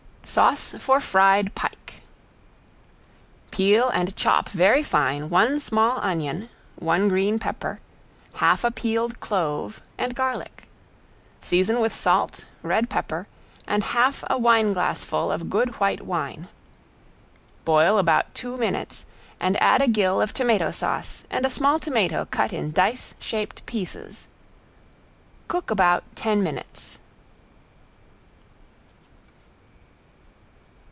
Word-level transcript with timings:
~SAUCE 0.23 0.75
FOR 0.81 1.01
FRIED 1.01 1.55
PIKE~ 1.55 2.03
Peel 3.49 3.89
and 3.89 4.15
chop 4.15 4.47
very 4.49 4.81
fine 4.81 5.29
one 5.29 5.59
small 5.59 5.99
onion, 6.01 6.47
one 6.75 7.09
green 7.09 7.37
pepper, 7.37 7.81
half 8.35 8.63
a 8.63 8.71
peeled 8.71 9.19
clove, 9.19 9.81
and 9.97 10.15
garlic. 10.15 10.69
Season 11.41 11.81
with 11.81 11.93
salt, 11.93 12.45
red 12.61 12.87
pepper 12.89 13.27
and 13.67 13.83
half 13.83 14.23
a 14.29 14.37
wine 14.37 14.71
glassful 14.71 15.31
of 15.33 15.49
good 15.49 15.79
white 15.81 16.05
wine. 16.05 16.47
Boil 17.65 17.97
about 17.97 18.33
two 18.33 18.55
minutes 18.55 19.05
and 19.37 19.61
add 19.61 19.81
a 19.81 19.87
gill 19.87 20.21
of 20.21 20.33
tomato 20.33 20.71
sauce 20.71 21.25
and 21.29 21.45
a 21.45 21.49
small 21.49 21.77
tomato 21.77 22.23
cut 22.23 22.53
in 22.53 22.71
dice 22.71 23.15
shaped 23.19 23.65
pieces. 23.65 24.29
Cook 25.49 25.69
about 25.69 26.05
ten 26.15 26.41
minutes. 26.41 26.99